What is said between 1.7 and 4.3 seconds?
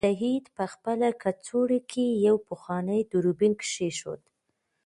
کې یو پخوانی دوربین کېښود.